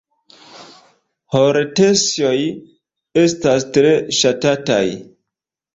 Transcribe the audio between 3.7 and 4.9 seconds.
tre ŝatataj.